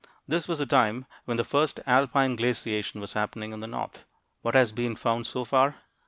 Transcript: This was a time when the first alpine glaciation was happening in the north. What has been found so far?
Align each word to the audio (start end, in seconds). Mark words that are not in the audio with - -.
This 0.27 0.47
was 0.47 0.59
a 0.59 0.65
time 0.65 1.05
when 1.25 1.37
the 1.37 1.43
first 1.43 1.79
alpine 1.85 2.35
glaciation 2.35 3.01
was 3.01 3.13
happening 3.13 3.51
in 3.53 3.59
the 3.59 3.67
north. 3.67 4.07
What 4.41 4.55
has 4.55 4.71
been 4.71 4.95
found 4.95 5.27
so 5.27 5.45
far? 5.45 5.75